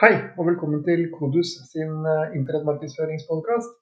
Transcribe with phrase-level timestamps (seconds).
[0.00, 3.74] Hei, og velkommen til Kodus sin eh, internettmarkedsføringspodkast.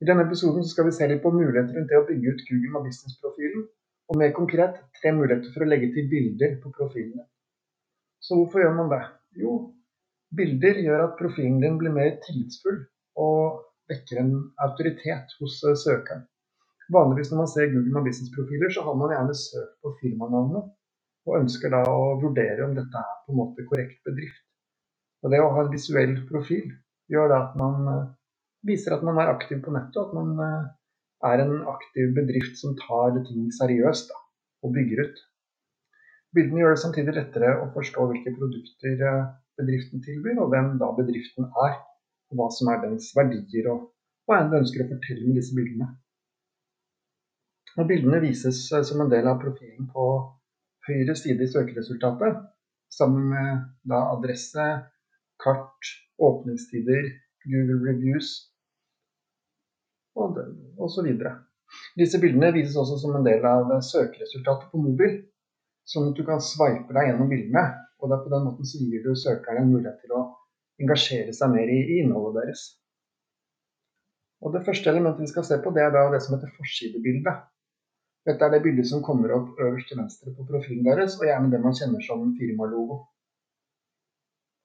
[0.00, 2.70] I denne episoden skal vi se litt på muligheter rundt det å bygge ut Google
[2.72, 3.66] My Business-profilen,
[4.08, 7.26] og mer konkret tre muligheter for å legge til bilder på profilene.
[8.24, 9.02] Så hvorfor gjør man det?
[9.42, 9.58] Jo,
[10.40, 12.80] bilder gjør at profilen din blir mer tillitsfull
[13.28, 13.60] og
[13.92, 14.34] vekker en
[14.64, 16.24] autoritet hos eh, søkeren.
[16.96, 20.74] Vanligvis når man ser Google My Business-profiler, så har man gjerne søkt på firmanavnet,
[21.28, 24.47] og ønsker da å vurdere om dette er på en måte korrekt bedrift.
[25.24, 26.68] Og det å ha en visuell profil
[27.10, 28.04] gjør da at man eh,
[28.68, 30.68] viser at man er aktiv på nettet, og at man eh,
[31.28, 34.22] er en aktiv bedrift som tar ting seriøst da,
[34.64, 35.20] og bygger ut.
[36.36, 39.22] Bildene gjør det samtidig lettere å forstå hvilke produkter eh,
[39.58, 41.78] bedriften tilbyr, og hvem da bedriften er.
[42.28, 43.88] Og hva som er dens verdier, og
[44.28, 45.88] hva enn du ønsker å fortelle med disse bildene.
[47.78, 50.04] Når bildene vises som en del av profilen på
[50.88, 52.42] høyre side i søkeresultatet,
[52.92, 54.66] sammen med adresse,
[55.42, 57.10] kart, åpningstider,
[57.48, 58.30] Google reviews
[60.18, 61.08] osv.
[61.98, 65.20] Disse bildene vises også som en del av søkeresultatet på mobil,
[65.88, 67.64] sånn at du kan sveipe deg gjennom bildene.
[67.98, 70.24] og det er På den måten så gir du søkerne en mulighet til å
[70.82, 72.64] engasjere seg mer i, i innholdet deres.
[74.42, 77.46] Og Det første elementet vi skal se på, det er da det som heter forsidebildet.
[78.28, 81.50] Dette er det bildet som kommer opp øverst til venstre på profilen deres, og gjerne
[81.50, 83.00] det man kjenner som firmalogo.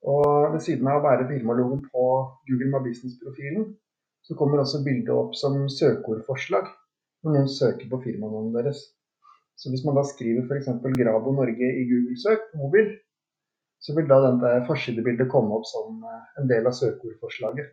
[0.03, 2.05] Og ved siden av å være firmalogoen på
[2.49, 3.69] Google My Business-profilen,
[4.23, 6.67] så kommer også bildet opp som søkeordforslag
[7.23, 8.81] når noen søker på firmanavnet deres.
[9.59, 10.69] Så hvis man da skriver f.eks.
[10.97, 12.89] Grabo Norge i Google-søk på mobil,
[13.83, 17.71] så vil da dette forsidebildet komme opp som eh, en del av søkeordforslaget.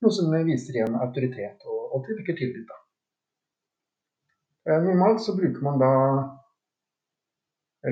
[0.00, 2.68] Noe som viser igjen autoritet og, og virker tillit.
[2.68, 2.78] da.
[4.68, 5.92] Eh, normalt så bruker man da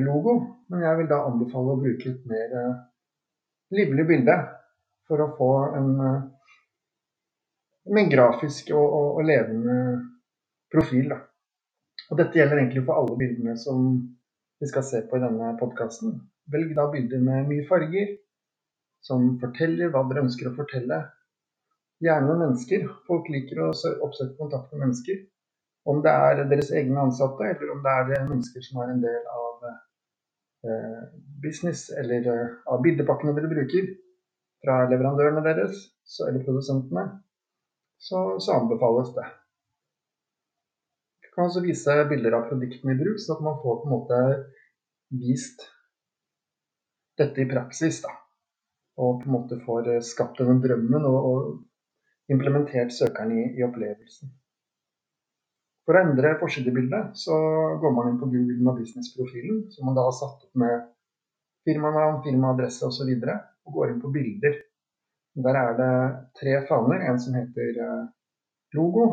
[0.05, 2.73] logo, men jeg vil da anbefale å bruke et mer eh,
[3.74, 4.36] livlig bilde
[5.08, 5.91] for å få en,
[7.88, 9.77] en grafisk og, og, og, levende
[10.73, 11.08] profil.
[11.12, 11.20] Da.
[12.08, 13.90] Og dette gjelder egentlig for alle bildene som
[14.58, 16.18] vi skal se på i denne podkasten.
[16.52, 18.17] Velg da bilder med mye farger,
[19.05, 21.02] som forteller hva dere ønsker å fortelle.
[22.05, 22.86] Gjerne med mennesker.
[23.08, 25.20] Folk liker å oppsøke kontakt med mennesker.
[25.89, 29.23] Om det er deres egne ansatte, eller om det er mennesker som er en del
[29.33, 29.88] av Eh,
[31.42, 33.91] business eller eh, av bildepakkene dere bruker
[34.64, 35.85] fra leverandørene deres
[36.27, 37.05] eller produsentene,
[37.98, 39.27] så, så anbefales det.
[41.23, 43.95] Du kan også vise bilder av produktene i bruk, så at man får på en
[43.95, 44.23] måte
[45.14, 45.63] vist
[47.19, 48.02] dette i praksis.
[48.02, 48.14] da.
[48.98, 53.67] Og på en måte får eh, skapt denne drømmen og, og implementert søkeren i, i
[53.67, 54.35] opplevelsen.
[55.89, 57.35] For å endre forsidebildet så
[57.81, 60.83] går man inn på Google My Business-profilen, som man da har satt opp med
[61.65, 64.59] firmanavn, firmaadresse osv., og, så videre, og går inn på bilder.
[65.47, 65.95] Der er det
[66.37, 67.07] tre faner.
[67.09, 68.05] En som heter eh,
[68.77, 69.07] logo,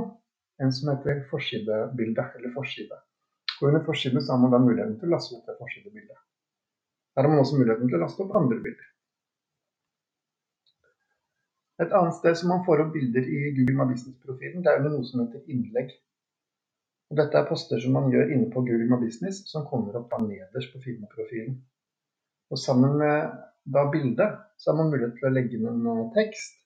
[0.59, 2.99] en som heter forsidebilde, eller forside.
[3.61, 6.19] Og under forsiden så har man da muligheten til å laste opp det forsidebildet.
[7.15, 8.89] Der har man også muligheten til å laste opp andre bilder.
[11.85, 14.97] Et annet sted som man får opp bilder i Google My Business-profilen, det er under
[14.97, 15.95] noe som heter innlegg.
[17.15, 20.73] Dette er poster som man gjør inne på Google My Business, som kommer opp nederst
[20.73, 21.57] på firmaprofilen.
[22.51, 23.35] Og sammen med
[23.75, 26.59] da bildet, så har man mulighet til å legge inn en tekst,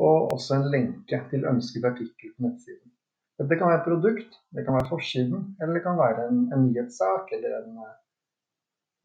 [0.00, 2.90] og også en lenke til ønsket artikkel på nettsiden.
[3.38, 6.66] Dette kan være et produkt, det kan være forsiden, eller det kan være en, en
[6.68, 7.78] nyhetssak eller en,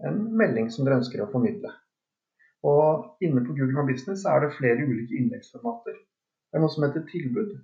[0.05, 1.71] en, melding som dere ønsker å formidle.
[2.69, 5.97] Og inne på Google My Business er det flere ulike innleggsformater.
[5.97, 7.55] Det er noe som heter tilbud,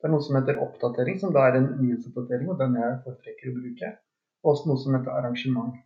[0.00, 3.50] det er noe som heter oppdatering, som da er en nyhetsoppdatering, og den jeg foretrekker
[3.50, 3.92] å bruke.
[4.44, 5.78] Og også noe som heter arrangement.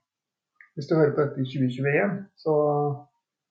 [0.75, 2.55] Hvis du hører på dette i 2021, så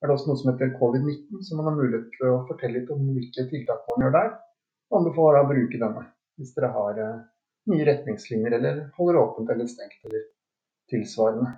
[0.01, 2.91] er det også noe som heter covid-19, så man har mulighet til å fortelle litt
[2.93, 4.33] om hvilke tiltak man gjør der.
[4.91, 6.05] Og anbefaler å bruke denne
[6.37, 7.21] hvis dere har eh,
[7.71, 10.27] nye retningslinjer eller holder åpent eller stengt eller
[10.91, 11.53] tilsvarende.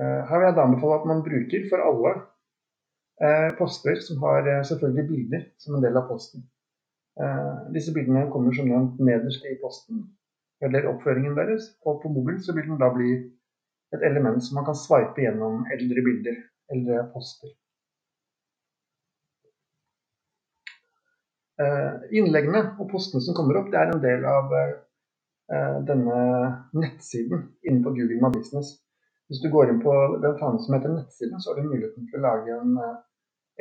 [0.00, 2.14] Eh, her vil jeg da anbefale at man bruker for alle
[3.58, 6.44] poster som har eh, selvfølgelig bilder som en del av posten.
[7.20, 10.04] Eh, disse bildene kommer som nevnt nederst i posten
[10.64, 11.70] eller oppføringen deres.
[11.88, 13.12] Og på mobilen så vil den da bli
[13.94, 16.42] et element som man kan sveipe gjennom eldre bilder,
[16.74, 17.54] eldre poster.
[22.12, 24.50] Innleggene og postene som kommer opp, det er en del av
[25.88, 26.16] denne
[26.76, 28.74] nettsiden inne på Google My Business.
[29.26, 29.92] Hvis du går inn på
[30.22, 32.76] den fanen som heter nettsiden, så har du muligheten til å lage en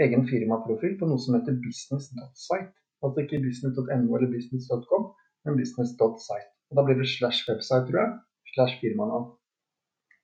[0.06, 2.74] egen firmaprofil på noe som heter business.site.
[3.04, 5.10] Altså ikke business.no eller business.com,
[5.46, 6.52] men business.site.
[6.70, 8.14] Og Da blir det slash website, tror jeg.
[8.54, 9.28] Slash firmanavn.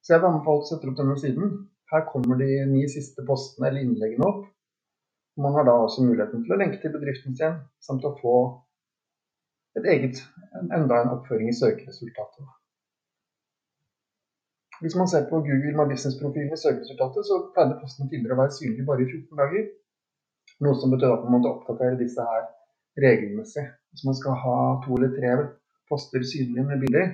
[0.02, 1.52] Så jeg vil anbefale å sette opp denne siden.
[1.92, 4.46] Her kommer de ni siste postene eller innleggene opp.
[5.42, 8.38] Man har da også muligheten til å lenke til bedriften sin, samt å få
[9.80, 10.20] et eget,
[10.62, 12.50] enda en oppføring i søkeresultatet.
[14.82, 18.56] Hvis man ser på Google My Business-profilen i søkeresultatet, så pleide postene tidligere å være
[18.58, 19.68] synlige bare i 14 dager.
[20.66, 22.48] Noe som betød at man måtte oppdatere disse her
[23.06, 23.66] regelmessig.
[23.94, 24.56] Hvis man skal ha
[24.86, 25.36] to eller tre
[25.92, 27.12] poster synlige med bilder,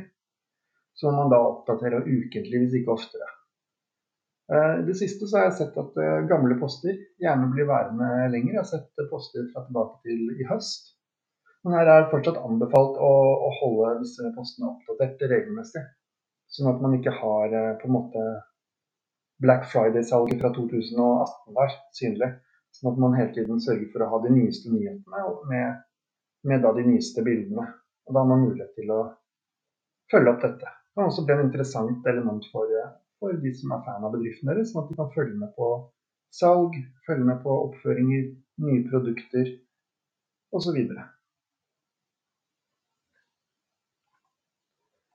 [0.96, 3.28] så må man da oppdatere ukentlig, hvis ikke oftere.
[4.54, 8.30] Eh, I det siste så har jeg sett at eh, gamle poster gjerne blir værende
[8.32, 8.54] lenger.
[8.56, 10.94] Jeg har sett poster fra tilbake til i høst.
[11.66, 13.14] Men her er det fortsatt anbefalt å,
[13.48, 15.84] å holde disse postene oppdatert regelmessig.
[16.58, 18.22] Sånn at man ikke har eh, på en måte
[19.44, 22.30] Black Friday-salget fra 2018 der synlig.
[22.74, 25.84] Sånn at man hele tiden sørger for å ha de nyeste nyhetene med,
[26.50, 27.68] med de nyeste bildene.
[28.08, 29.02] Og da har man mulighet til å
[30.12, 30.72] følge opp dette.
[30.72, 32.74] Det kan også bli en interessant element for,
[33.22, 35.70] for de som er fan av bedriften deres, sånn at de kan følge med på
[36.34, 36.74] salg,
[37.06, 38.32] følge med på oppføringer,
[38.66, 39.54] nye produkter
[40.58, 40.80] osv.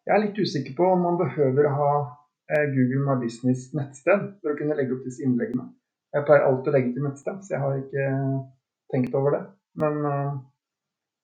[0.08, 1.90] Jeg er litt usikker på om man behøver å ha
[2.50, 5.68] eh, Google My Business nettsted for å kunne legge opp disse innleggene.
[6.12, 8.08] Jeg pleier alltid å legge til nettsted, så jeg har ikke
[8.92, 9.42] tenkt over det.
[9.80, 10.32] Men uh,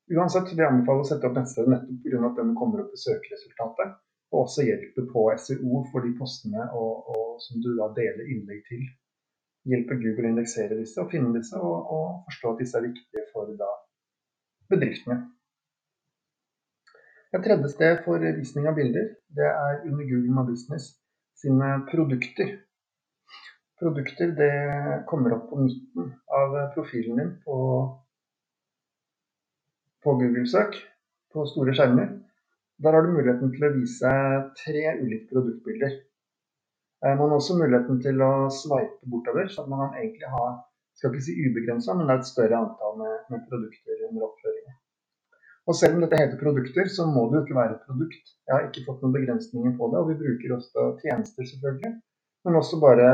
[0.09, 2.21] Uansett vil jeg anbefale å sette opp nettstedet nettopp pga.
[2.31, 3.99] at den kommer opp i søkeresultatet.
[4.33, 8.63] Og også hjelper på SEO for de postene og, og som du da deler innlegg
[8.69, 8.87] til.
[9.69, 13.25] Hjelper Google å indeksere disse og finne disse, og, og forstå at disse er viktige
[13.33, 13.69] for da
[14.73, 15.19] bedriftene.
[17.37, 20.95] Et tredje sted for visning av bilder, det er under Google My Business
[21.37, 22.55] sine produkter.
[23.79, 24.55] Produkter det
[25.11, 26.09] kommer opp på midten
[26.39, 27.59] av profilen din på
[30.03, 30.81] på Google-søk
[31.35, 32.17] på store skjermer.
[32.83, 34.11] Der har du muligheten til å vise
[34.63, 35.97] tre ulike produktbilder.
[37.05, 40.45] Eh, man har også muligheten til å sveipe bortover, så man egentlig ha
[40.97, 44.78] skal ikke si ubegrensa, men det er et større antall med, med produkter under oppføringen.
[45.69, 48.31] Og selv om dette heter produkter, så må det jo ikke være et produkt.
[48.49, 51.91] Jeg har ikke fått noen begrensninger på det, og vi bruker også tjenester, selvfølgelig.
[52.47, 53.09] Men også bare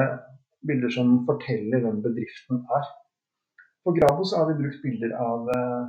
[0.68, 2.86] bilder som forteller hvem bedriften er.
[3.84, 5.82] På Grabo så har vi brukt bilder av eh,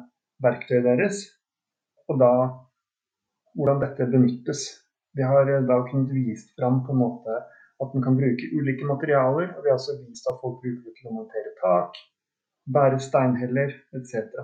[0.44, 1.22] verktøyet deres,
[2.10, 2.32] og da
[3.56, 4.66] hvordan dette benyttes.
[5.16, 7.38] Vi har eh, da kunnet vist fram på en måte
[7.84, 9.54] at man kan bruke ulike materialer.
[9.54, 11.98] og Vi har også vist at folk bruker det til å montere tak,
[12.76, 14.44] bære steinheller etc.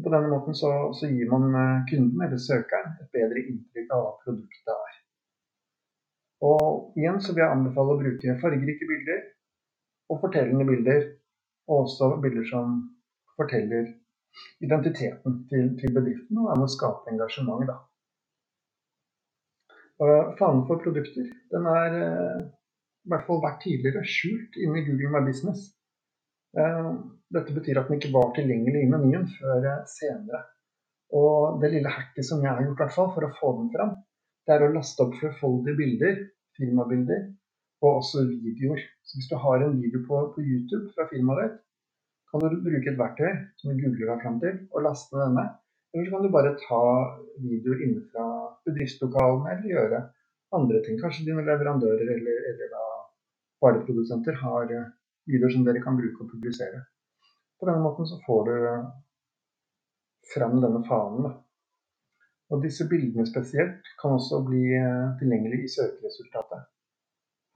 [0.00, 4.04] På denne måten så, så, gir man eh, kunden eller søkeren et bedre inntrykk av
[4.04, 4.94] hva produktet er.
[6.48, 9.20] Og igjen så vil jeg anbefale å bruke fargerike bilder
[10.10, 11.04] og fortellende bilder,
[11.68, 12.80] og også bilder som
[13.38, 13.92] forteller
[14.64, 17.68] identiteten til, til bedriften og er med å skape engasjement.
[17.68, 17.78] Da.
[20.40, 22.42] Fanen for produkter den er eh,
[23.04, 25.68] i hvert fall vært tidligere skjult inne i Google My Business.
[26.58, 26.88] Eh,
[27.32, 30.42] dette betyr at den ikke var tilgjengelig i menyen før eh, senere.
[31.16, 33.94] Og det lille hacket som jeg har gjort hvert for å få den fram,
[34.46, 36.22] det er å laste opp flerfoldige bilder,
[36.58, 37.26] firmabilder,
[37.82, 38.80] og også videoer.
[39.06, 41.60] Så hvis du har en video på, på YouTube fra firmaet ditt,
[42.32, 45.44] kan du bruke et verktøy som du googler deg fram til, og laste denne.
[45.92, 46.82] Eller så kan du bare ta
[47.44, 48.26] videoer inne fra
[48.64, 50.00] bedriftslokalene eller gjøre
[50.56, 50.96] andre ting.
[51.00, 52.86] Kanskje dine leverandører eller, eller
[53.62, 54.88] vareprodusenter har eh,
[55.30, 56.82] videoer som dere kan bruke og publisere.
[57.60, 58.54] På denne måten så får du
[60.34, 61.32] frem denne fanen.
[62.52, 66.66] Og disse bildene spesielt kan også bli eh, tilgjengelig i søkeresultatet.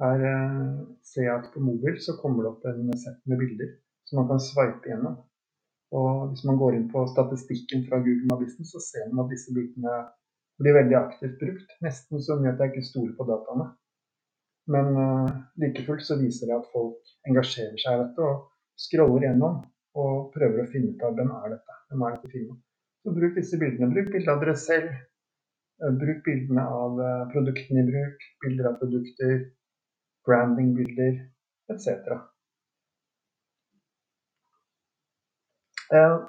[0.00, 3.74] Her eh, ser jeg at på mobil så kommer det opp en sett med bilder
[4.08, 5.18] som man kan sveipe gjennom.
[5.96, 9.54] Og hvis man går inn på statistikken fra Google My så ser man at disse
[9.54, 9.98] bildene
[10.62, 11.76] blir veldig aktivt brukt.
[11.84, 13.68] Nesten så mye at jeg ikke stoler på dataene.
[14.72, 15.28] Men uh,
[15.62, 18.46] like fullt så viser det at folk engasjerer seg i dette og
[18.80, 19.60] scroller gjennom
[19.96, 22.62] og prøver å finne ut av hvem er dette hvem er dette firmaet.
[23.06, 23.92] Så bruk disse bildene.
[23.94, 24.94] Bruk bilder av dere selv.
[25.82, 28.26] Uh, bruk bildene av uh, produktene i bruk.
[28.44, 29.36] Bilder av produkter.
[30.26, 31.20] Brandingbilder
[31.70, 32.16] etc.
[35.94, 36.26] Uh,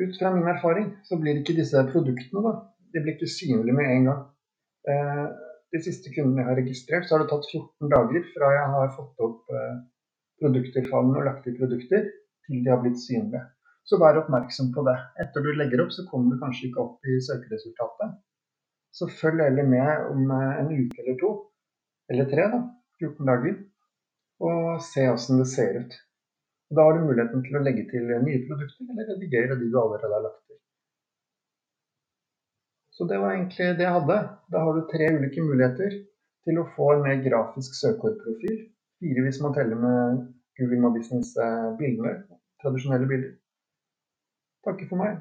[0.00, 2.52] ut fra min erfaring så blir ikke disse produktene da,
[2.92, 4.22] de blir ikke synlige med en gang.
[4.88, 5.45] Uh,
[5.76, 8.96] de siste kundene jeg har registrert, så har det tatt 14 dager fra jeg har
[8.96, 9.84] fått opp produkter
[10.40, 12.08] produkterfallen og lagt i produkter,
[12.46, 13.42] til de har blitt synlige.
[13.86, 14.96] Så vær oppmerksom på det.
[15.22, 18.16] Etter du legger opp, så kommer du kanskje ikke opp i søkeresultatet.
[18.96, 21.30] Så følg heller med om en uke eller to,
[22.10, 22.60] eller tre, da,
[23.02, 23.56] 14 dager,
[24.46, 25.96] og se åssen det ser ut.
[26.74, 30.14] Da har du muligheten til å legge til nye produkter, eller redigere de du allerede
[30.16, 30.58] har lagt til.
[32.96, 34.18] Så det var egentlig det jeg hadde.
[34.52, 35.98] Da har du tre ulike muligheter
[36.48, 38.56] til å få en mer grafisk søkeordprofil.
[39.02, 40.22] Fire hvis man teller med
[40.56, 43.34] Google My Business-bildene, eh, tradisjonelle bilder.
[44.64, 45.18] Takker for meg.